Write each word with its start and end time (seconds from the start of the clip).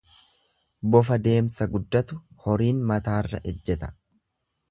Bofa 0.95 1.17
deemsa 1.27 1.67
guddatu 1.75 2.17
horiin 2.47 2.81
mataarra 2.93 3.43
ejjeta. 3.55 3.91